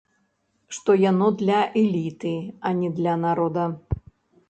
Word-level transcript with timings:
Што 0.77 0.95
яно 1.01 1.27
для 1.43 1.59
эліты, 1.83 2.35
а 2.67 2.75
не 2.81 2.93
для 3.01 3.13
народа. 3.29 3.73